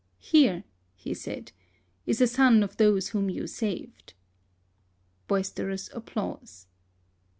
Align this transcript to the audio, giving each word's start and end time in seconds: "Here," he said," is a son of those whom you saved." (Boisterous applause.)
"Here," 0.33 0.63
he 0.95 1.13
said," 1.13 1.51
is 2.07 2.21
a 2.21 2.25
son 2.25 2.63
of 2.63 2.77
those 2.77 3.09
whom 3.09 3.29
you 3.29 3.45
saved." 3.45 4.15
(Boisterous 5.27 5.91
applause.) 5.93 6.65